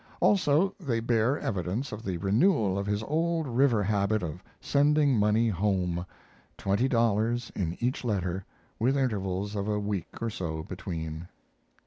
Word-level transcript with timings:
Also 0.19 0.73
they 0.79 0.99
bear 0.99 1.39
evidence 1.39 1.91
of 1.91 2.03
the 2.03 2.17
renewal 2.17 2.75
of 2.75 2.87
his 2.87 3.03
old 3.03 3.47
river 3.47 3.83
habit 3.83 4.23
of 4.23 4.43
sending 4.59 5.15
money 5.15 5.47
home 5.47 6.07
twenty 6.57 6.87
dollars 6.87 7.51
in 7.55 7.77
each 7.79 8.03
letter, 8.03 8.43
with 8.79 8.97
intervals 8.97 9.55
of 9.55 9.67
a 9.67 9.79
week 9.79 10.19
or 10.19 10.31
so 10.31 10.63
between. 10.63 11.27